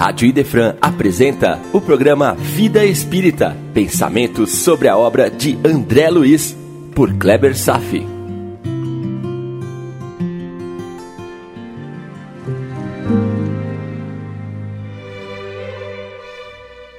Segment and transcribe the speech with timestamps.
[0.00, 6.56] Rádio Idefran apresenta o programa Vida Espírita, pensamentos sobre a obra de André Luiz,
[6.94, 8.06] por Kleber Safi.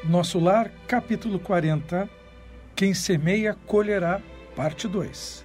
[0.03, 2.07] Nosso Lar, capítulo 40,
[2.75, 4.21] Quem semeia, colherá,
[4.55, 5.43] parte 2.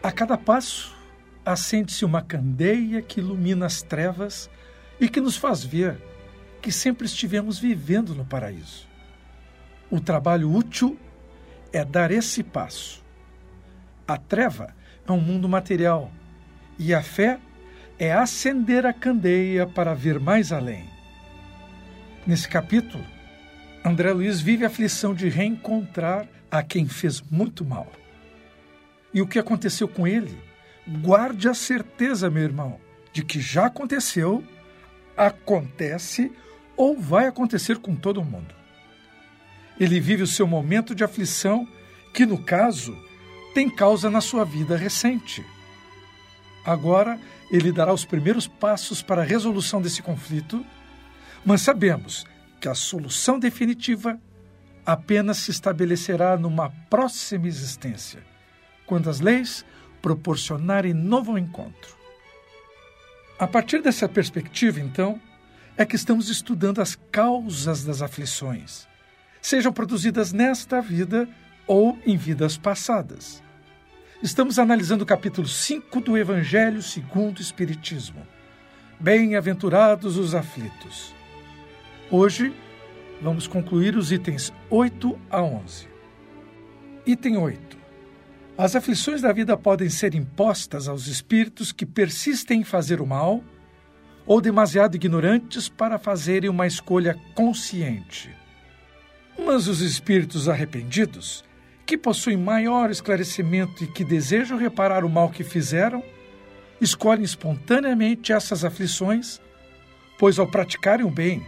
[0.00, 0.96] A cada passo,
[1.44, 4.48] acende-se uma candeia que ilumina as trevas
[5.00, 5.98] e que nos faz ver
[6.60, 8.86] que sempre estivemos vivendo no paraíso.
[9.90, 10.98] O trabalho útil
[11.72, 13.02] é dar esse passo.
[14.06, 14.74] A treva
[15.06, 16.10] é um mundo material
[16.78, 17.38] e a fé
[17.98, 20.88] é acender a candeia para ver mais além.
[22.26, 23.04] Nesse capítulo,
[23.84, 27.92] André Luiz vive a aflição de reencontrar a quem fez muito mal.
[29.12, 30.36] E o que aconteceu com ele?
[31.02, 32.80] Guarde a certeza, meu irmão,
[33.12, 34.42] de que já aconteceu
[35.16, 36.32] acontece
[36.76, 38.54] ou vai acontecer com todo mundo.
[39.78, 41.66] Ele vive o seu momento de aflição,
[42.12, 42.96] que no caso
[43.54, 45.44] tem causa na sua vida recente.
[46.64, 47.18] Agora
[47.50, 50.64] ele dará os primeiros passos para a resolução desse conflito,
[51.44, 52.26] mas sabemos
[52.60, 54.18] que a solução definitiva
[54.86, 58.22] apenas se estabelecerá numa próxima existência,
[58.86, 59.64] quando as leis
[60.02, 61.93] proporcionarem novo encontro.
[63.36, 65.20] A partir dessa perspectiva, então,
[65.76, 68.86] é que estamos estudando as causas das aflições,
[69.42, 71.28] sejam produzidas nesta vida
[71.66, 73.42] ou em vidas passadas.
[74.22, 78.24] Estamos analisando o capítulo 5 do Evangelho segundo o Espiritismo.
[79.00, 81.12] Bem-aventurados os aflitos.
[82.08, 82.54] Hoje,
[83.20, 85.88] vamos concluir os itens 8 a 11.
[87.04, 87.83] Item 8.
[88.56, 93.42] As aflições da vida podem ser impostas aos espíritos que persistem em fazer o mal
[94.24, 98.30] ou demasiado ignorantes para fazerem uma escolha consciente.
[99.36, 101.44] Mas os espíritos arrependidos,
[101.84, 106.00] que possuem maior esclarecimento e que desejam reparar o mal que fizeram,
[106.80, 109.40] escolhem espontaneamente essas aflições,
[110.16, 111.44] pois ao praticarem o bem,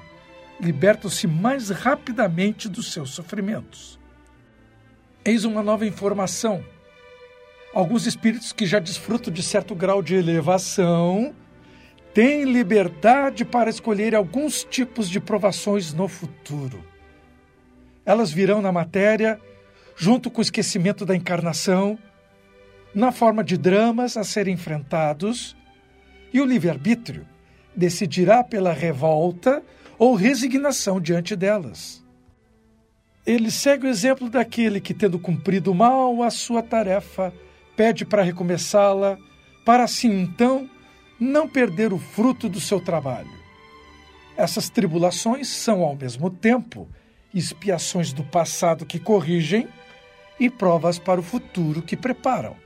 [0.61, 3.97] libertam-se mais rapidamente dos seus sofrimentos.
[5.25, 6.65] Eis uma nova informação
[7.76, 11.34] alguns espíritos que já desfrutam de certo grau de elevação
[12.14, 16.82] têm liberdade para escolher alguns tipos de provações no futuro.
[18.06, 19.38] Elas virão na matéria,
[19.94, 21.98] junto com o esquecimento da encarnação,
[22.94, 25.54] na forma de dramas a serem enfrentados,
[26.32, 27.26] e o livre-arbítrio
[27.76, 29.62] decidirá pela revolta
[29.98, 32.03] ou resignação diante delas.
[33.26, 37.34] Ele segue o exemplo daquele que, tendo cumprido mal a sua tarefa,
[37.76, 39.19] pede para recomeçá-la,
[39.64, 40.69] para assim então
[41.20, 43.31] não perder o fruto do seu trabalho.
[44.37, 46.88] Essas tribulações são, ao mesmo tempo,
[47.32, 49.69] expiações do passado que corrigem
[50.38, 52.56] e provas para o futuro que preparam.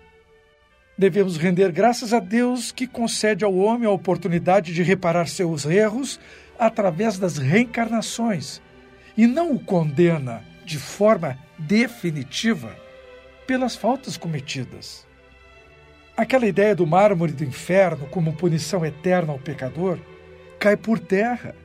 [0.99, 6.21] Devemos render graças a Deus que concede ao homem a oportunidade de reparar seus erros
[6.59, 8.61] através das reencarnações
[9.17, 12.77] e não o condena de forma definitiva
[13.51, 15.05] pelas faltas cometidas.
[16.17, 19.99] Aquela ideia do mármore do inferno como punição eterna ao pecador
[20.57, 21.57] cai por terra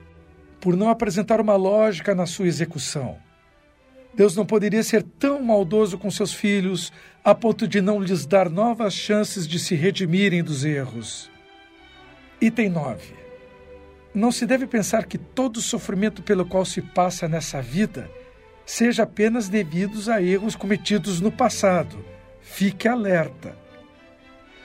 [0.59, 3.19] por não apresentar uma lógica na sua execução.
[4.15, 6.91] Deus não poderia ser tão maldoso com seus filhos
[7.23, 11.29] a ponto de não lhes dar novas chances de se redimirem dos erros.
[12.41, 13.13] Item 9.
[14.11, 18.09] Não se deve pensar que todo sofrimento pelo qual se passa nessa vida
[18.65, 22.03] seja apenas devidos a erros cometidos no passado.
[22.41, 23.55] Fique alerta.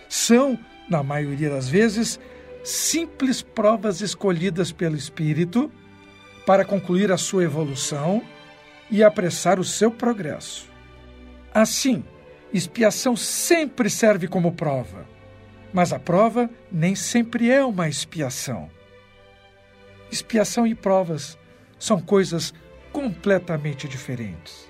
[0.08, 2.18] São, na maioria das vezes,
[2.64, 5.70] simples provas escolhidas pelo Espírito
[6.46, 8.22] para concluir a sua evolução
[8.90, 10.68] e apressar o seu progresso.
[11.52, 12.02] Assim,
[12.52, 15.06] expiação sempre serve como prova,
[15.72, 18.68] mas a prova nem sempre é uma expiação.
[20.10, 21.38] Expiação e provas
[21.78, 22.52] são coisas
[22.92, 24.68] completamente diferentes.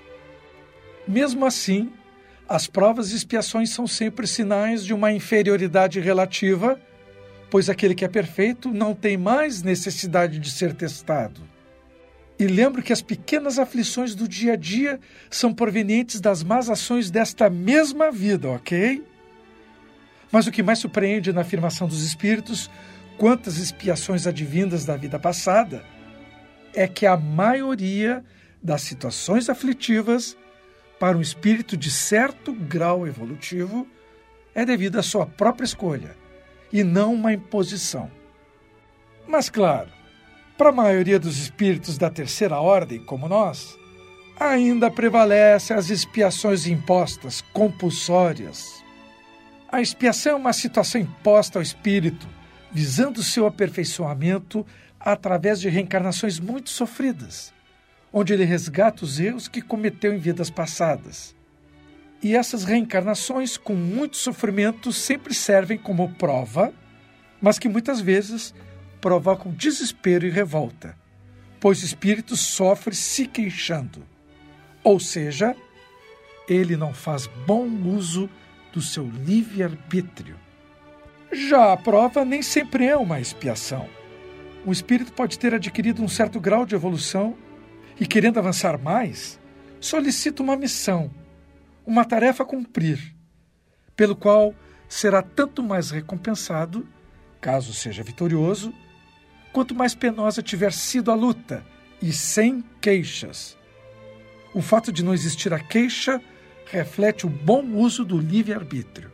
[1.07, 1.91] Mesmo assim,
[2.47, 6.79] as provas e expiações são sempre sinais de uma inferioridade relativa,
[7.49, 11.41] pois aquele que é perfeito não tem mais necessidade de ser testado.
[12.37, 17.11] E lembro que as pequenas aflições do dia a dia são provenientes das más ações
[17.11, 19.03] desta mesma vida, ok?
[20.31, 22.69] Mas o que mais surpreende na afirmação dos Espíritos,
[23.17, 25.85] quantas expiações advindas da vida passada,
[26.73, 28.23] é que a maioria
[28.61, 30.37] das situações aflitivas
[30.99, 33.87] para um espírito de certo grau evolutivo
[34.53, 36.15] é devido à sua própria escolha
[36.71, 38.09] e não uma imposição.
[39.27, 39.89] Mas, claro,
[40.61, 43.75] Para a maioria dos espíritos da terceira ordem, como nós,
[44.39, 48.83] ainda prevalecem as expiações impostas, compulsórias.
[49.71, 52.27] A expiação é uma situação imposta ao espírito,
[52.71, 54.63] visando seu aperfeiçoamento
[55.03, 57.53] através de reencarnações muito sofridas,
[58.11, 61.35] onde ele resgata os erros que cometeu em vidas passadas.
[62.21, 66.71] E essas reencarnações, com muito sofrimento, sempre servem como prova,
[67.41, 68.53] mas que muitas vezes
[68.99, 70.95] provocam desespero e revolta,
[71.59, 74.05] pois o espírito sofre se queixando.
[74.83, 75.55] Ou seja,
[76.47, 78.29] ele não faz bom uso
[78.71, 80.35] do seu livre-arbítrio.
[81.31, 83.87] Já a prova nem sempre é uma expiação.
[84.65, 87.35] O espírito pode ter adquirido um certo grau de evolução
[87.99, 89.39] e, querendo avançar mais,
[89.79, 91.09] solicita uma missão,
[91.85, 93.15] uma tarefa a cumprir,
[93.95, 94.53] pelo qual
[94.87, 96.87] será tanto mais recompensado,
[97.39, 98.73] caso seja vitorioso,
[99.51, 101.65] quanto mais penosa tiver sido a luta,
[102.01, 103.57] e sem queixas.
[104.53, 106.21] O fato de não existir a queixa
[106.65, 109.11] reflete o bom uso do livre-arbítrio.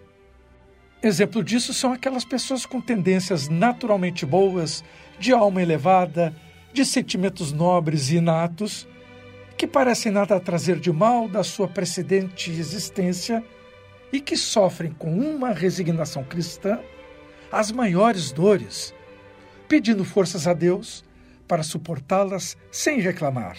[1.02, 4.84] Exemplo disso são aquelas pessoas com tendências naturalmente boas,
[5.20, 6.34] de alma elevada,
[6.74, 8.88] de sentimentos nobres e inatos,
[9.58, 13.44] que parecem nada trazer de mal da sua precedente existência
[14.12, 16.80] e que sofrem com uma resignação cristã
[17.52, 18.94] as maiores dores
[19.68, 21.04] pedindo forças a Deus
[21.48, 23.58] para suportá-las sem reclamar.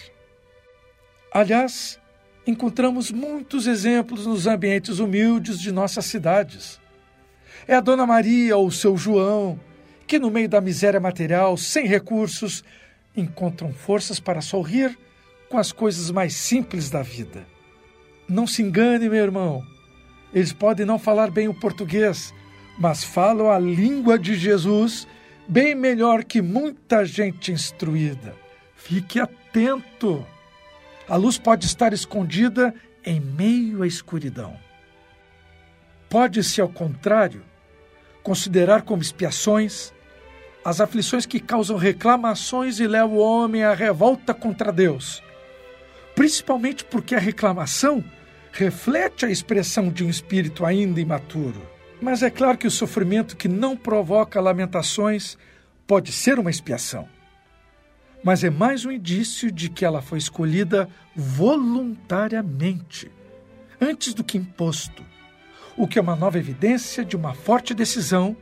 [1.32, 2.00] Aliás,
[2.46, 6.80] encontramos muitos exemplos nos ambientes humildes de nossas cidades.
[7.66, 9.60] É a Dona Maria ou o seu João,
[10.08, 12.64] que no meio da miséria material, sem recursos,
[13.14, 14.98] encontram forças para sorrir
[15.50, 17.46] com as coisas mais simples da vida.
[18.26, 19.62] Não se engane, meu irmão.
[20.32, 22.32] Eles podem não falar bem o português,
[22.78, 25.06] mas falam a língua de Jesus
[25.46, 28.34] bem melhor que muita gente instruída.
[28.76, 30.26] Fique atento.
[31.06, 34.56] A luz pode estar escondida em meio à escuridão.
[36.08, 37.42] Pode-se, ao contrário,
[38.22, 39.92] considerar como expiações
[40.68, 45.22] as aflições que causam reclamações e levam o homem à revolta contra Deus,
[46.14, 48.04] principalmente porque a reclamação
[48.52, 51.62] reflete a expressão de um espírito ainda imaturo.
[52.02, 55.38] Mas é claro que o sofrimento que não provoca lamentações
[55.86, 57.08] pode ser uma expiação.
[58.22, 60.86] Mas é mais um indício de que ela foi escolhida
[61.16, 63.10] voluntariamente,
[63.80, 65.02] antes do que imposto,
[65.78, 68.36] o que é uma nova evidência de uma forte decisão,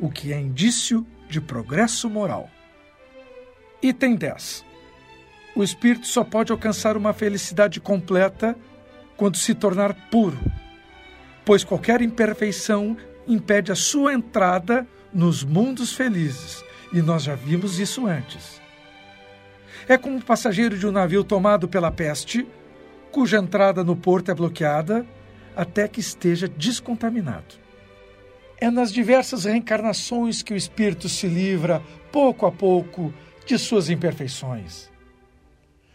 [0.00, 2.48] o que é indício de progresso moral.
[3.82, 4.64] Item 10.
[5.54, 8.56] O espírito só pode alcançar uma felicidade completa
[9.16, 10.38] quando se tornar puro
[11.48, 12.94] pois qualquer imperfeição
[13.26, 18.60] impede a sua entrada nos mundos felizes, e nós já vimos isso antes.
[19.88, 22.46] É como um passageiro de um navio tomado pela peste,
[23.10, 25.06] cuja entrada no porto é bloqueada
[25.56, 27.54] até que esteja descontaminado.
[28.60, 33.14] É nas diversas reencarnações que o espírito se livra, pouco a pouco,
[33.46, 34.90] de suas imperfeições.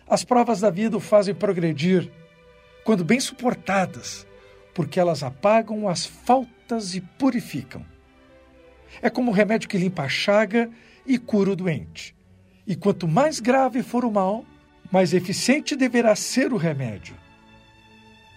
[0.07, 2.10] As provas da vida o fazem progredir,
[2.86, 4.25] quando bem suportadas,
[4.74, 7.86] porque elas apagam as faltas e purificam.
[9.01, 10.69] É como o remédio que limpa a chaga
[11.06, 12.16] e cura o doente.
[12.66, 14.45] E quanto mais grave for o mal,
[14.90, 17.16] mais eficiente deverá ser o remédio.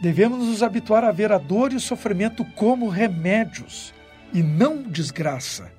[0.01, 3.95] Devemos nos habituar a ver a dor e o sofrimento como remédios
[4.37, 5.73] e não desgraça.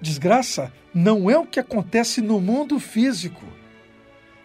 [0.00, 3.44] Desgraça não é o que acontece no mundo físico.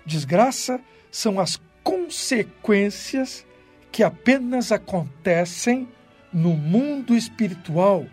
[0.05, 3.45] Desgraça são as consequências
[3.89, 5.88] que apenas acontecem
[6.33, 8.05] no mundo espiritual.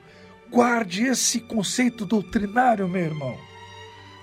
[0.48, 3.36] Guarde esse conceito doutrinário, meu irmão.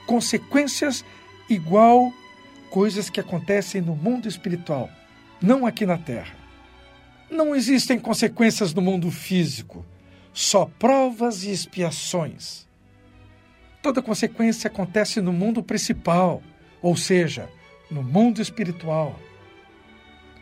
[0.07, 1.03] Consequências
[1.49, 2.09] igual
[2.69, 4.89] coisas que acontecem no mundo espiritual,
[5.41, 6.37] não aqui na Terra.
[7.29, 9.85] Não existem consequências no mundo físico,
[10.33, 12.67] só provas e expiações.
[13.81, 16.41] Toda consequência acontece no mundo principal,
[16.81, 17.49] ou seja,
[17.89, 19.19] no mundo espiritual.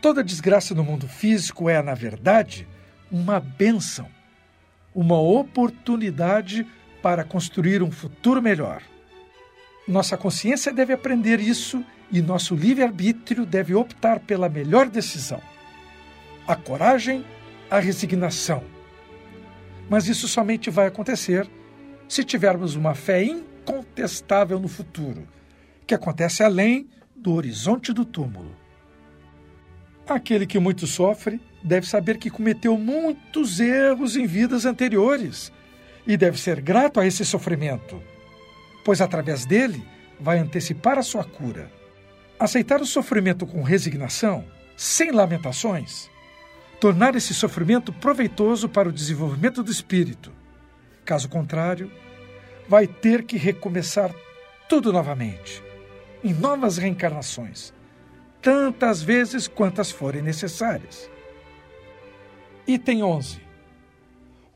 [0.00, 2.68] Toda desgraça no mundo físico é, na verdade,
[3.10, 4.06] uma bênção,
[4.94, 6.66] uma oportunidade
[7.02, 8.82] para construir um futuro melhor.
[9.88, 15.40] Nossa consciência deve aprender isso e nosso livre-arbítrio deve optar pela melhor decisão.
[16.46, 17.24] A coragem,
[17.70, 18.62] a resignação.
[19.90, 21.50] Mas isso somente vai acontecer
[22.08, 25.26] se tivermos uma fé incontestável no futuro,
[25.84, 28.56] que acontece além do horizonte do túmulo.
[30.08, 35.52] Aquele que muito sofre deve saber que cometeu muitos erros em vidas anteriores
[36.06, 38.00] e deve ser grato a esse sofrimento,
[38.84, 39.84] pois através dele
[40.20, 41.70] vai antecipar a sua cura.
[42.38, 44.44] Aceitar o sofrimento com resignação,
[44.76, 46.08] sem lamentações,
[46.80, 50.32] tornar esse sofrimento proveitoso para o desenvolvimento do espírito.
[51.04, 51.92] Caso contrário,
[52.66, 54.14] vai ter que recomeçar
[54.66, 55.62] tudo novamente,
[56.24, 57.74] em novas reencarnações,
[58.40, 61.10] tantas vezes quantas forem necessárias.
[62.66, 63.40] Item 11.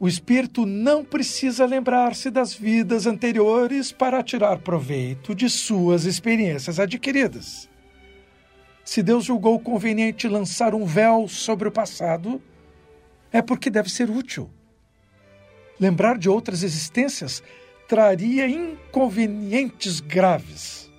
[0.00, 7.68] O espírito não precisa lembrar-se das vidas anteriores para tirar proveito de suas experiências adquiridas.
[8.84, 12.40] Se Deus julgou conveniente lançar um véu sobre o passado,
[13.32, 14.50] é porque deve ser útil.
[15.80, 17.42] Lembrar de outras existências
[17.88, 20.90] traria inconvenientes graves.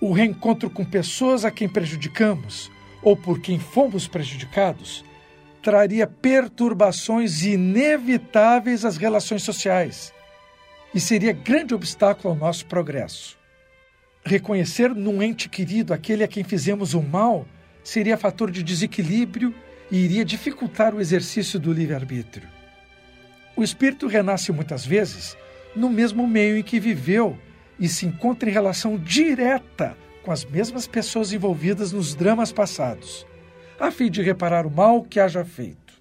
[0.00, 2.70] O reencontro com pessoas a quem prejudicamos
[3.02, 5.04] ou por quem fomos prejudicados
[5.62, 10.12] traria perturbações inevitáveis às relações sociais
[10.94, 13.41] e seria grande obstáculo ao nosso progresso.
[14.24, 17.46] Reconhecer num ente querido aquele a quem fizemos o mal
[17.82, 19.52] seria fator de desequilíbrio
[19.90, 22.48] e iria dificultar o exercício do livre-arbítrio.
[23.56, 25.36] O espírito renasce muitas vezes
[25.74, 27.36] no mesmo meio em que viveu
[27.78, 33.26] e se encontra em relação direta com as mesmas pessoas envolvidas nos dramas passados,
[33.78, 35.92] a fim de reparar o mal que haja feito.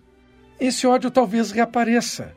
[0.60, 2.36] Esse ódio talvez reapareça,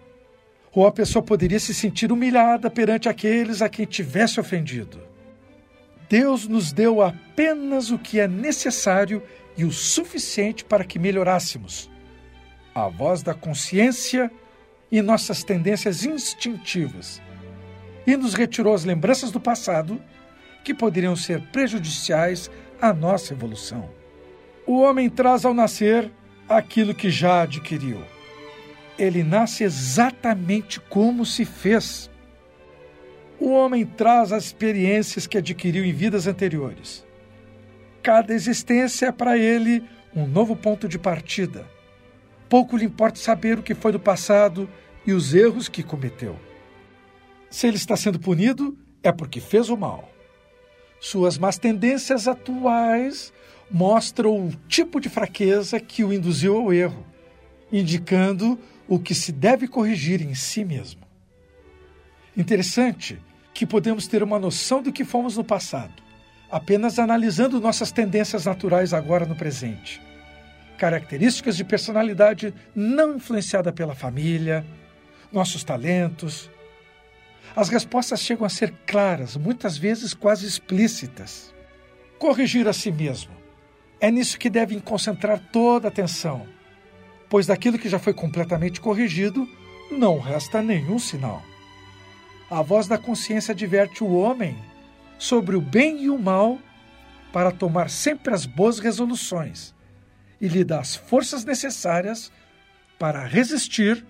[0.73, 5.13] ou a pessoa poderia se sentir humilhada perante aqueles a quem tivesse ofendido.
[6.08, 9.23] Deus nos deu apenas o que é necessário
[9.56, 11.90] e o suficiente para que melhorássemos.
[12.75, 14.30] A voz da consciência
[14.90, 17.20] e nossas tendências instintivas,
[18.06, 20.00] e nos retirou as lembranças do passado
[20.62, 23.90] que poderiam ser prejudiciais à nossa evolução.
[24.66, 26.11] O homem traz ao nascer
[26.49, 28.02] aquilo que já adquiriu.
[28.99, 32.11] Ele nasce exatamente como se fez.
[33.44, 37.04] O homem traz as experiências que adquiriu em vidas anteriores.
[38.02, 39.84] Cada existência é para ele
[40.16, 41.68] um novo ponto de partida.
[42.48, 44.66] Pouco lhe importa saber o que foi do passado
[45.06, 46.40] e os erros que cometeu.
[47.50, 50.10] Se ele está sendo punido, é porque fez o mal.
[50.98, 53.30] Suas más tendências atuais
[53.70, 57.04] mostram o tipo de fraqueza que o induziu ao erro,
[57.70, 58.58] indicando
[58.88, 61.02] o que se deve corrigir em si mesmo.
[62.34, 63.20] Interessante
[63.54, 66.02] que podemos ter uma noção do que fomos no passado,
[66.50, 70.02] apenas analisando nossas tendências naturais agora no presente.
[70.76, 74.66] Características de personalidade não influenciada pela família,
[75.32, 76.50] nossos talentos.
[77.54, 81.54] As respostas chegam a ser claras, muitas vezes quase explícitas.
[82.18, 83.32] Corrigir a si mesmo.
[84.00, 86.46] É nisso que devem concentrar toda a atenção,
[87.30, 89.49] pois daquilo que já foi completamente corrigido,
[89.92, 91.42] não resta nenhum sinal.
[92.54, 94.56] A voz da consciência adverte o homem
[95.18, 96.56] sobre o bem e o mal
[97.32, 99.75] para tomar sempre as boas resoluções
[100.40, 102.30] e lhe dá as forças necessárias
[102.96, 104.06] para resistir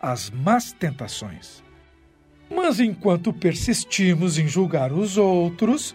[0.00, 1.60] as más tentações.
[2.48, 5.92] Mas enquanto persistimos em julgar os outros,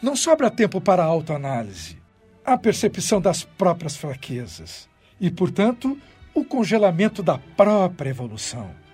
[0.00, 1.98] não sobra tempo para a autoanálise,
[2.46, 4.88] a percepção das próprias fraquezas
[5.20, 6.00] e, portanto,
[6.32, 8.85] o congelamento da própria evolução.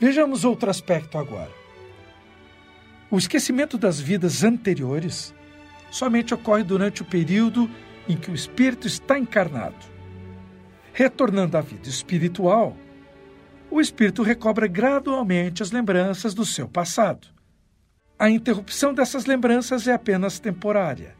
[0.00, 1.50] Vejamos outro aspecto agora.
[3.10, 5.34] O esquecimento das vidas anteriores
[5.90, 7.70] somente ocorre durante o período
[8.08, 9.76] em que o espírito está encarnado.
[10.94, 12.74] Retornando à vida espiritual,
[13.70, 17.28] o espírito recobra gradualmente as lembranças do seu passado.
[18.18, 21.14] A interrupção dessas lembranças é apenas temporária,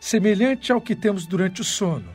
[0.00, 2.10] semelhante ao que temos durante o sono,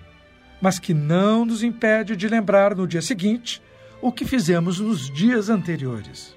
[0.62, 3.62] mas que não nos impede de lembrar no dia seguinte
[4.01, 6.36] o que fizemos nos dias anteriores.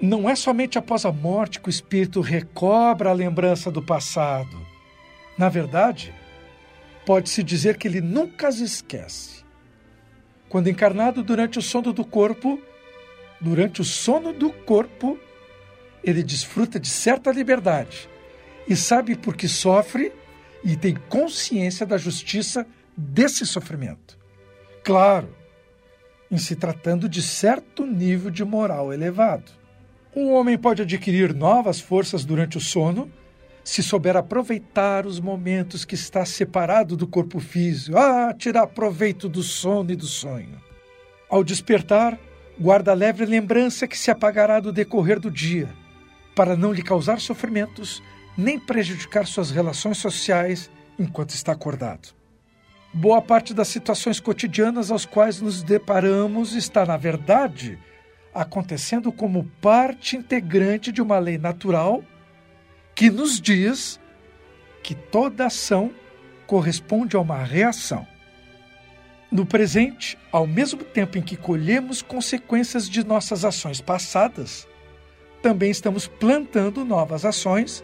[0.00, 4.58] Não é somente após a morte que o espírito recobra a lembrança do passado.
[5.38, 6.12] Na verdade,
[7.06, 9.44] pode-se dizer que ele nunca as esquece
[10.54, 12.62] quando encarnado durante o sono do corpo,
[13.40, 15.18] durante o sono do corpo,
[16.00, 18.08] ele desfruta de certa liberdade
[18.68, 20.12] e sabe por que sofre
[20.62, 22.64] e tem consciência da justiça
[22.96, 24.16] desse sofrimento.
[24.84, 25.34] Claro,
[26.34, 29.52] em se tratando de certo nível de moral elevado.
[30.16, 33.08] Um homem pode adquirir novas forças durante o sono
[33.62, 39.44] se souber aproveitar os momentos que está separado do corpo físico, ah, tirar proveito do
[39.44, 40.60] sono e do sonho.
[41.30, 42.18] Ao despertar,
[42.58, 45.68] guarda leve lembrança que se apagará do decorrer do dia,
[46.34, 48.02] para não lhe causar sofrimentos
[48.36, 52.08] nem prejudicar suas relações sociais enquanto está acordado.
[52.96, 57.76] Boa parte das situações cotidianas aos quais nos deparamos está, na verdade,
[58.32, 62.04] acontecendo como parte integrante de uma lei natural
[62.94, 63.98] que nos diz
[64.80, 65.90] que toda ação
[66.46, 68.06] corresponde a uma reação.
[69.28, 74.68] No presente, ao mesmo tempo em que colhemos consequências de nossas ações passadas,
[75.42, 77.82] também estamos plantando novas ações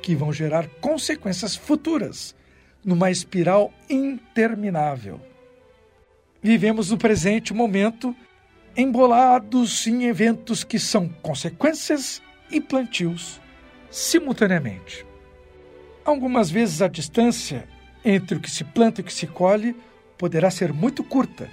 [0.00, 2.36] que vão gerar consequências futuras,
[2.84, 5.20] numa espiral interminável.
[6.42, 8.14] Vivemos no presente momento
[8.76, 13.40] embolados em eventos que são consequências e plantios
[13.90, 15.06] simultaneamente.
[16.04, 17.68] Algumas vezes a distância
[18.04, 19.76] entre o que se planta e o que se colhe
[20.18, 21.48] poderá ser muito curta,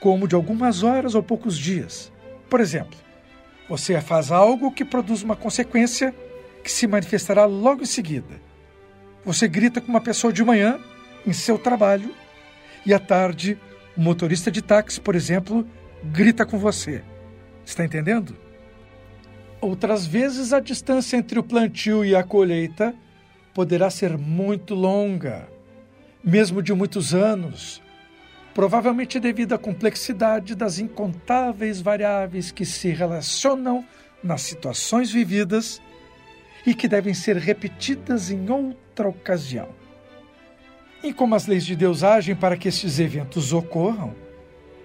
[0.00, 2.12] como de algumas horas ou poucos dias.
[2.48, 2.98] Por exemplo,
[3.68, 6.14] você faz algo que produz uma consequência
[6.62, 8.40] que se manifestará logo em seguida.
[9.24, 10.80] Você grita com uma pessoa de manhã
[11.24, 12.12] em seu trabalho
[12.84, 13.56] e à tarde
[13.96, 15.66] o motorista de táxi, por exemplo,
[16.04, 17.04] grita com você.
[17.64, 18.36] Está entendendo?
[19.60, 22.92] Outras vezes a distância entre o plantio e a colheita
[23.54, 25.48] poderá ser muito longa,
[26.24, 27.80] mesmo de muitos anos,
[28.52, 33.84] provavelmente devido à complexidade das incontáveis variáveis que se relacionam
[34.22, 35.80] nas situações vividas
[36.66, 39.68] e que devem ser repetidas em outra ocasião.
[41.02, 44.14] E como as leis de Deus agem para que estes eventos ocorram,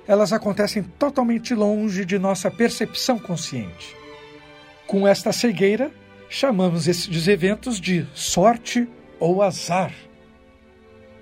[0.08, 3.96] elas acontecem totalmente longe de nossa percepção consciente.
[4.88, 5.92] Com esta cegueira,
[6.30, 8.88] chamamos esses eventos de sorte
[9.20, 9.94] ou azar.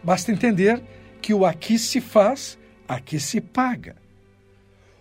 [0.03, 0.81] Basta entender
[1.21, 2.57] que o aqui se faz,
[2.87, 3.95] aqui se paga.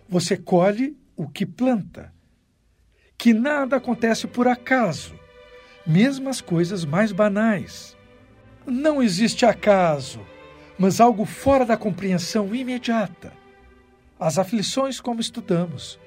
[0.09, 2.11] Você colhe o que planta.
[3.17, 5.15] Que nada acontece por acaso,
[5.85, 7.95] mesmo as coisas mais banais.
[8.65, 10.19] Não existe acaso,
[10.77, 13.31] mas algo fora da compreensão imediata.
[14.19, 15.99] As aflições, como estudamos,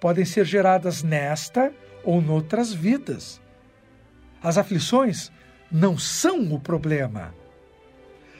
[0.00, 1.72] podem ser geradas nesta
[2.02, 3.40] ou noutras vidas.
[4.42, 5.30] As aflições
[5.70, 7.34] não são o problema.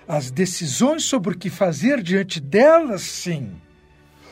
[0.09, 3.53] As decisões sobre o que fazer diante delas, sim.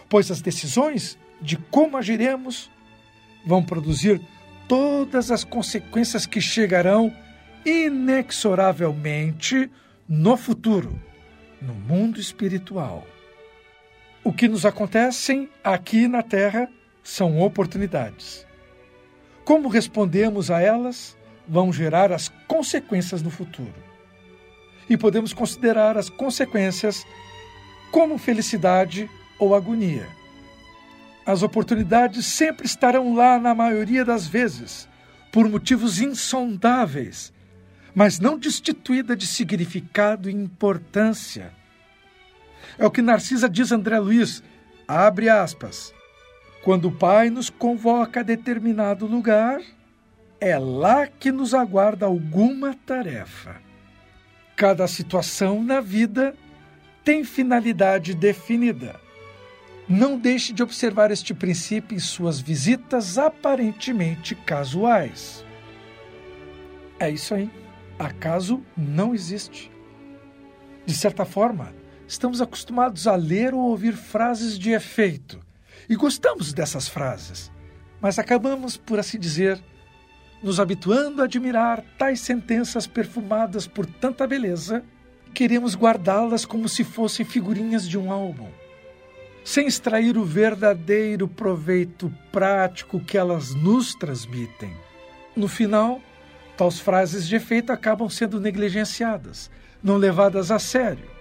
[0.09, 2.71] Pois as decisões de como agiremos
[3.47, 4.21] vão produzir
[4.69, 7.13] todas as consequências que chegarão
[7.65, 9.71] inexoravelmente
[10.09, 11.01] no futuro,
[11.61, 13.07] no mundo espiritual.
[14.23, 16.69] O que nos acontecem aqui na Terra
[17.03, 18.47] são oportunidades.
[19.45, 21.17] Como respondemos a elas
[21.49, 23.89] vão gerar as consequências no futuro.
[24.89, 27.05] E podemos considerar as consequências
[27.91, 30.18] como felicidade ou agonia.
[31.29, 34.89] As oportunidades sempre estarão lá na maioria das vezes,
[35.31, 37.35] por motivos insondáveis,
[37.95, 41.53] mas não destituída de significado e importância.
[42.79, 44.43] É o que Narcisa diz André Luiz,
[44.89, 45.93] abre aspas.
[46.65, 49.61] Quando o Pai nos convoca a determinado lugar,
[50.41, 53.61] é lá que nos aguarda alguma tarefa.
[54.57, 56.35] Cada situação na vida
[57.05, 59.08] tem finalidade definida.
[59.89, 65.45] Não deixe de observar este princípio em suas visitas aparentemente casuais.
[67.01, 67.51] É isso aí.
[67.99, 69.71] Acaso não existe.
[70.85, 71.75] De certa forma,
[72.07, 75.41] estamos acostumados a ler ou ouvir frases de efeito
[75.89, 77.51] e gostamos dessas frases,
[78.01, 79.63] mas acabamos, por assim dizer,
[80.43, 84.85] nos habituando a admirar tais sentenças perfumadas por tanta beleza,
[85.35, 88.49] queremos guardá-las como se fossem figurinhas de um álbum,
[89.49, 94.77] sem extrair o verdadeiro proveito prático que elas nos transmitem.
[95.35, 96.03] No final,
[96.55, 99.51] tais frases de efeito acabam sendo negligenciadas,
[99.83, 101.19] não levadas a sério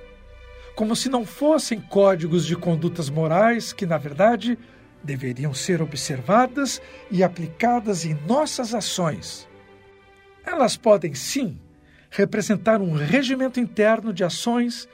[0.77, 4.59] como se não fossem códigos de condutas morais que, na verdade,
[5.03, 9.49] deveriam ser observadas e aplicadas em nossas ações.
[10.45, 11.59] Elas podem, sim,
[12.11, 14.87] representar um regimento interno de ações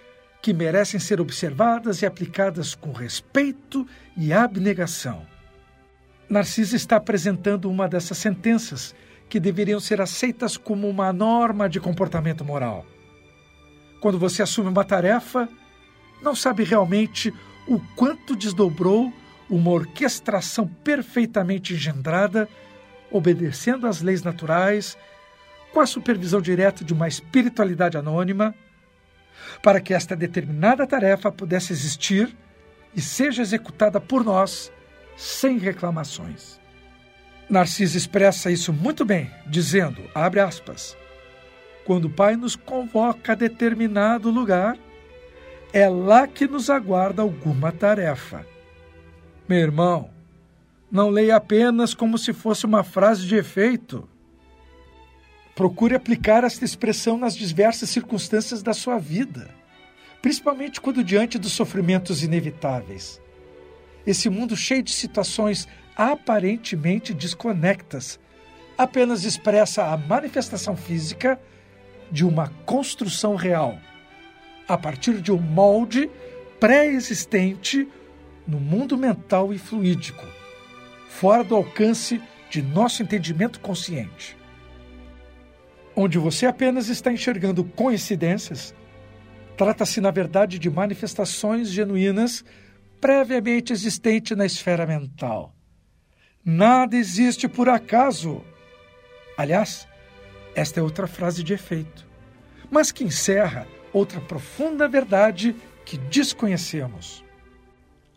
[0.43, 5.25] que merecem ser observadas e aplicadas com respeito e abnegação.
[6.29, 8.93] Narciso está apresentando uma dessas sentenças
[9.29, 12.85] que deveriam ser aceitas como uma norma de comportamento moral.
[14.01, 15.47] Quando você assume uma tarefa,
[16.21, 17.33] não sabe realmente
[17.65, 19.13] o quanto desdobrou
[19.49, 22.49] uma orquestração perfeitamente engendrada,
[23.09, 24.97] obedecendo às leis naturais,
[25.71, 28.53] com a supervisão direta de uma espiritualidade anônima,
[29.61, 32.35] para que esta determinada tarefa pudesse existir
[32.95, 34.71] e seja executada por nós
[35.15, 36.59] sem reclamações.
[37.49, 40.97] Narciso expressa isso muito bem, dizendo, abre aspas,
[41.85, 44.77] quando o Pai nos convoca a determinado lugar,
[45.73, 48.45] é lá que nos aguarda alguma tarefa.
[49.47, 50.09] Meu irmão,
[50.91, 54.07] não leia apenas como se fosse uma frase de efeito.
[55.55, 59.53] Procure aplicar esta expressão nas diversas circunstâncias da sua vida,
[60.19, 63.21] principalmente quando diante dos sofrimentos inevitáveis.
[64.05, 68.19] Esse mundo cheio de situações aparentemente desconectas
[68.75, 71.39] apenas expressa a manifestação física
[72.11, 73.77] de uma construção real,
[74.67, 76.09] a partir de um molde
[76.59, 77.87] pré-existente
[78.47, 80.25] no mundo mental e fluídico,
[81.07, 84.35] fora do alcance de nosso entendimento consciente
[85.95, 88.73] onde você apenas está enxergando coincidências,
[89.55, 92.43] trata-se, na verdade, de manifestações genuínas
[92.99, 95.53] previamente existentes na esfera mental.
[96.43, 98.43] Nada existe por acaso.
[99.37, 99.87] Aliás,
[100.55, 102.07] esta é outra frase de efeito,
[102.69, 107.23] mas que encerra outra profunda verdade que desconhecemos.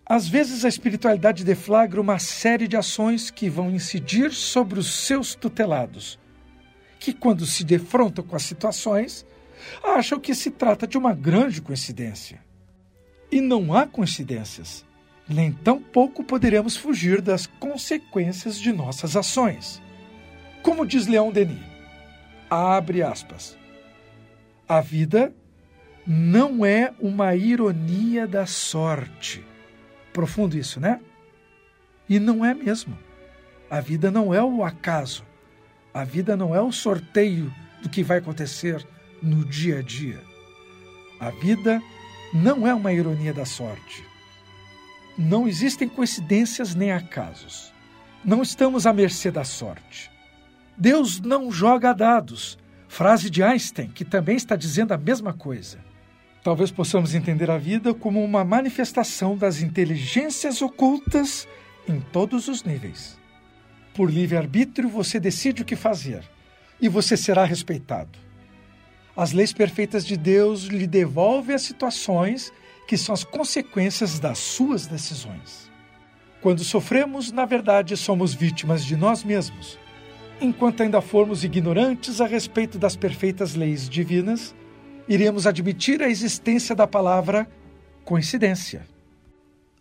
[0.05, 5.35] Às vezes a espiritualidade deflagra uma série de ações que vão incidir sobre os seus
[5.35, 6.19] tutelados
[6.99, 9.27] que, quando se defrontam com as situações,
[9.83, 12.41] acham que se trata de uma grande coincidência.
[13.31, 14.85] E não há coincidências,
[15.29, 19.83] nem tampouco poderemos fugir das consequências de nossas ações.
[20.63, 21.59] Como diz Leão Denis,
[22.49, 23.57] abre aspas,
[24.69, 25.35] a vida
[26.07, 29.45] não é uma ironia da sorte.
[30.13, 31.01] Profundo isso, né?
[32.09, 32.97] E não é mesmo.
[33.69, 35.25] A vida não é o acaso.
[35.97, 38.87] A vida não é o sorteio do que vai acontecer
[39.23, 40.21] no dia a dia.
[41.19, 41.83] A vida
[42.35, 44.05] não é uma ironia da sorte.
[45.17, 47.73] Não existem coincidências nem acasos.
[48.23, 50.11] Não estamos à mercê da sorte.
[50.77, 52.59] Deus não joga dados.
[52.87, 55.79] Frase de Einstein, que também está dizendo a mesma coisa.
[56.45, 61.49] Talvez possamos entender a vida como uma manifestação das inteligências ocultas
[61.89, 63.19] em todos os níveis.
[63.97, 66.23] Por livre-arbítrio, você decide o que fazer
[66.79, 68.19] e você será respeitado.
[69.17, 72.53] As leis perfeitas de Deus lhe devolvem as situações
[72.87, 75.71] que são as consequências das suas decisões.
[76.43, 79.79] Quando sofremos, na verdade, somos vítimas de nós mesmos.
[80.43, 84.55] Enquanto ainda formos ignorantes a respeito das perfeitas leis divinas,
[85.09, 87.49] iremos admitir a existência da palavra
[88.05, 88.87] coincidência.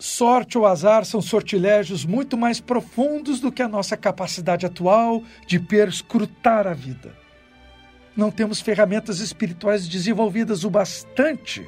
[0.05, 5.59] Sorte ou azar são sortilégios muito mais profundos do que a nossa capacidade atual de
[5.59, 7.11] perscrutar a vida.
[8.15, 11.67] Não temos ferramentas espirituais desenvolvidas o bastante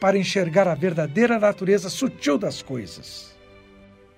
[0.00, 3.36] para enxergar a verdadeira natureza sutil das coisas.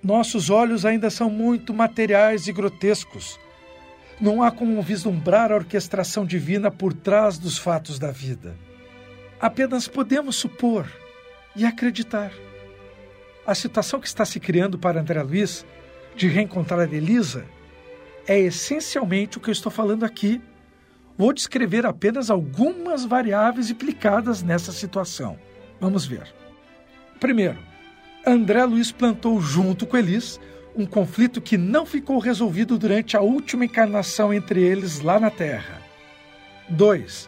[0.01, 3.39] Nossos olhos ainda são muito materiais e grotescos.
[4.19, 8.57] Não há como vislumbrar a orquestração divina por trás dos fatos da vida.
[9.39, 10.91] Apenas podemos supor
[11.55, 12.31] e acreditar.
[13.49, 15.65] A situação que está se criando para André Luiz
[16.15, 17.47] de reencontrar a Elisa
[18.27, 20.39] é essencialmente o que eu estou falando aqui.
[21.17, 25.35] Vou descrever apenas algumas variáveis implicadas nessa situação.
[25.81, 26.31] Vamos ver.
[27.19, 27.57] Primeiro,
[28.23, 30.39] André Luiz plantou junto com Elis
[30.75, 35.81] um conflito que não ficou resolvido durante a última encarnação entre eles lá na Terra.
[36.69, 37.27] 2.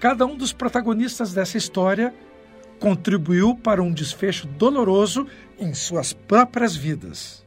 [0.00, 2.12] Cada um dos protagonistas dessa história
[2.80, 5.26] contribuiu para um desfecho doloroso
[5.58, 7.44] em suas próprias vidas.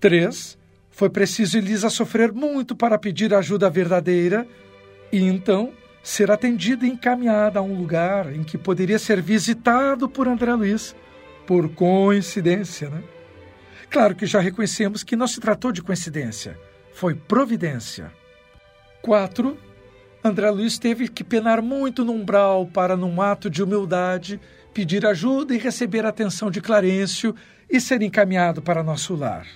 [0.00, 0.58] 3.
[0.90, 4.46] Foi preciso Elisa sofrer muito para pedir ajuda verdadeira
[5.12, 10.26] e então ser atendida e encaminhada a um lugar em que poderia ser visitado por
[10.26, 10.96] André Luiz,
[11.46, 13.02] por coincidência, né?
[13.90, 16.58] Claro que já reconhecemos que não se tratou de coincidência,
[16.92, 18.10] foi providência.
[19.02, 19.56] 4.
[20.28, 24.38] André Luiz teve que penar muito no umbral para, num ato de humildade,
[24.74, 27.34] pedir ajuda e receber a atenção de Clarencio
[27.68, 29.46] e ser encaminhado para nosso lar.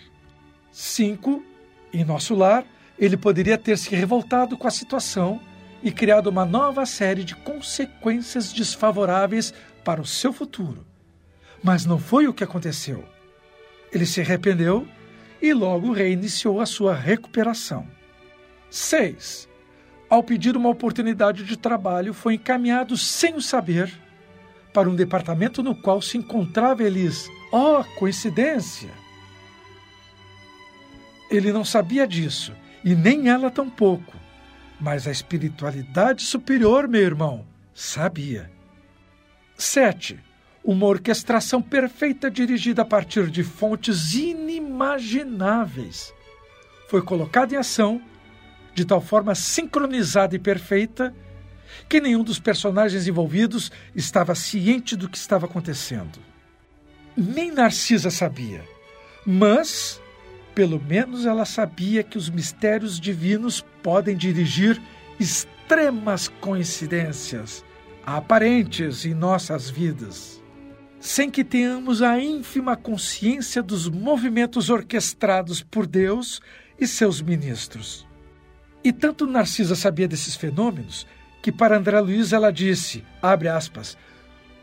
[0.72, 1.44] 5.
[1.92, 2.64] Em nosso lar,
[2.98, 5.40] ele poderia ter se revoltado com a situação
[5.82, 9.52] e criado uma nova série de consequências desfavoráveis
[9.84, 10.86] para o seu futuro.
[11.62, 13.04] Mas não foi o que aconteceu.
[13.92, 14.88] Ele se arrependeu
[15.40, 17.86] e logo reiniciou a sua recuperação.
[18.70, 19.51] 6
[20.12, 23.90] ao pedir uma oportunidade de trabalho, foi encaminhado sem o saber
[24.70, 27.30] para um departamento no qual se encontrava Elis.
[27.50, 28.90] Oh, coincidência!
[31.30, 32.52] Ele não sabia disso,
[32.84, 34.12] e nem ela tampouco.
[34.78, 38.52] Mas a espiritualidade superior, meu irmão, sabia.
[39.56, 40.20] 7.
[40.62, 46.12] Uma orquestração perfeita dirigida a partir de fontes inimagináveis.
[46.90, 48.02] Foi colocada em ação
[48.74, 51.14] de tal forma sincronizada e perfeita
[51.88, 56.18] que nenhum dos personagens envolvidos estava ciente do que estava acontecendo.
[57.16, 58.64] Nem Narcisa sabia,
[59.26, 60.00] mas
[60.54, 64.80] pelo menos ela sabia que os mistérios divinos podem dirigir
[65.18, 67.64] extremas coincidências
[68.04, 70.42] aparentes em nossas vidas,
[70.98, 76.40] sem que tenhamos a ínfima consciência dos movimentos orquestrados por Deus
[76.78, 78.06] e seus ministros.
[78.84, 81.06] E tanto Narcisa sabia desses fenômenos
[81.40, 83.96] que para André Luiz ela disse, abre aspas,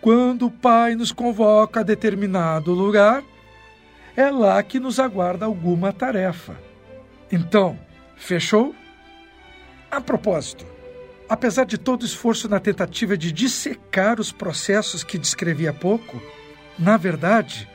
[0.02, 3.24] quando o Pai nos convoca a determinado lugar,
[4.16, 6.58] é lá que nos aguarda alguma tarefa.
[7.32, 7.78] Então,
[8.16, 8.76] fechou?
[9.90, 10.66] A propósito,
[11.28, 16.22] apesar de todo o esforço na tentativa de dissecar os processos que descrevi há pouco,
[16.78, 17.70] na verdade,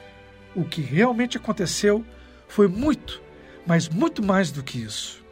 [0.54, 2.04] o que realmente aconteceu
[2.46, 3.20] foi muito,
[3.66, 5.23] mas muito mais do que isso.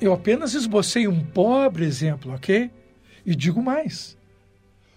[0.00, 2.70] Eu apenas esbocei um pobre exemplo, ok?
[3.24, 4.16] E digo mais.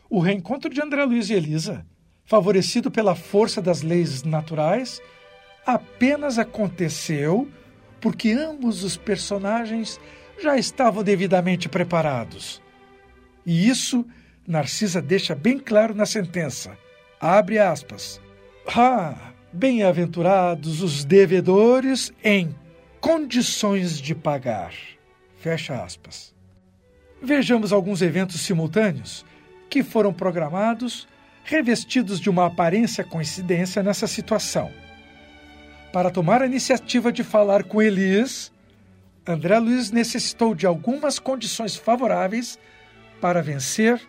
[0.09, 1.85] O reencontro de André Luiz e Elisa,
[2.25, 5.01] favorecido pela força das leis naturais,
[5.65, 7.47] apenas aconteceu
[7.99, 9.99] porque ambos os personagens
[10.41, 12.61] já estavam devidamente preparados.
[13.45, 14.05] E isso
[14.47, 16.77] Narcisa deixa bem claro na sentença.
[17.19, 18.21] Abre aspas.
[18.65, 22.55] Ah, bem-aventurados os devedores em
[22.99, 24.73] condições de pagar.
[25.37, 26.33] Fecha aspas.
[27.21, 29.25] Vejamos alguns eventos simultâneos
[29.69, 31.07] que foram programados,
[31.43, 34.71] revestidos de uma aparência coincidência nessa situação.
[35.91, 38.51] Para tomar a iniciativa de falar com Elias,
[39.25, 42.59] André Luiz necessitou de algumas condições favoráveis
[43.19, 43.99] para vencer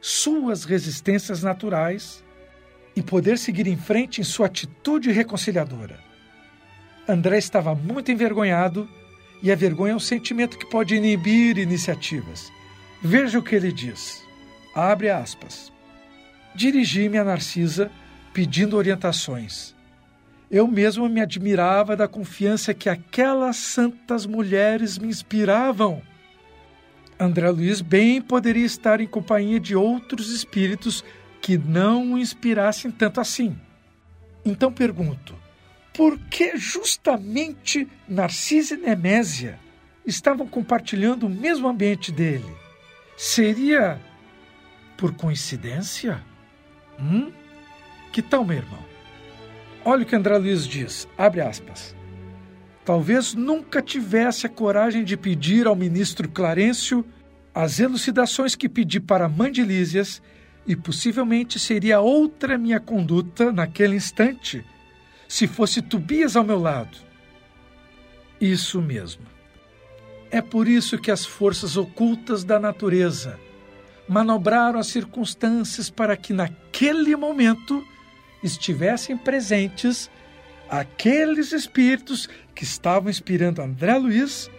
[0.00, 2.24] suas resistências naturais
[2.94, 6.07] e poder seguir em frente em sua atitude reconciliadora.
[7.08, 8.86] André estava muito envergonhado
[9.42, 12.52] e a vergonha é um sentimento que pode inibir iniciativas.
[13.00, 14.22] Veja o que ele diz.
[14.74, 15.72] Abre aspas.
[16.54, 17.90] Dirigi-me a Narcisa
[18.34, 19.74] pedindo orientações.
[20.50, 26.02] Eu mesmo me admirava da confiança que aquelas santas mulheres me inspiravam.
[27.18, 31.02] André Luiz bem poderia estar em companhia de outros espíritos
[31.40, 33.56] que não o inspirassem tanto assim.
[34.44, 35.37] Então pergunto:
[35.98, 39.58] por que justamente Narcisa e Nemésia
[40.06, 42.46] estavam compartilhando o mesmo ambiente dele?
[43.16, 44.00] Seria
[44.96, 46.24] por coincidência?
[47.00, 47.32] Hum?
[48.12, 48.78] Que tal, meu irmão?
[49.84, 51.96] Olha o que André Luiz diz, abre aspas.
[52.84, 57.04] Talvez nunca tivesse a coragem de pedir ao ministro Clarencio
[57.52, 60.22] as elucidações que pedi para Mandilísias
[60.64, 64.64] e possivelmente seria outra minha conduta naquele instante
[65.28, 66.96] se fosse Tobias ao meu lado.
[68.40, 69.26] Isso mesmo.
[70.30, 73.38] É por isso que as forças ocultas da natureza
[74.08, 77.84] manobraram as circunstâncias para que naquele momento
[78.42, 80.10] estivessem presentes
[80.68, 84.50] aqueles espíritos que estavam inspirando André Luiz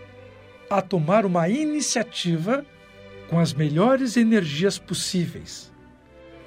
[0.70, 2.66] a tomar uma iniciativa
[3.28, 5.72] com as melhores energias possíveis.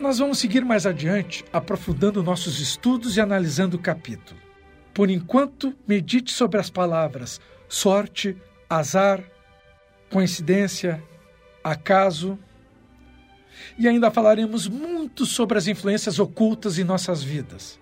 [0.03, 4.39] Nós vamos seguir mais adiante, aprofundando nossos estudos e analisando o capítulo.
[4.93, 8.37] Por enquanto, medite sobre as palavras sorte,
[8.69, 9.23] azar,
[10.11, 11.01] coincidência,
[11.63, 12.37] acaso.
[13.79, 17.79] E ainda falaremos muito sobre as influências ocultas em nossas vidas.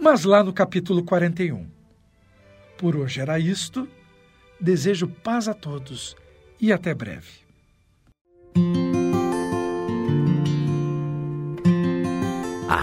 [0.00, 1.64] Mas lá no capítulo 41.
[2.76, 3.88] Por hoje era isto.
[4.60, 6.16] Desejo paz a todos
[6.60, 7.45] e até breve.